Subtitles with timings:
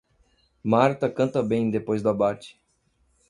[0.63, 2.59] Marta canta bem depois do abate.